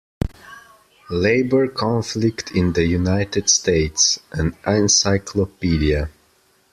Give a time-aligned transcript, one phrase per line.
[1.11, 6.09] "Labor conflict in the United States", An encyclopedia.